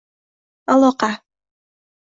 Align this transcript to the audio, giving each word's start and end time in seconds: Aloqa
Aloqa 0.73 1.11